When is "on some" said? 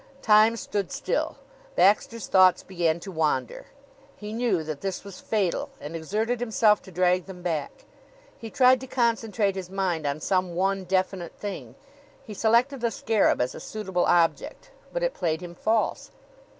10.07-10.55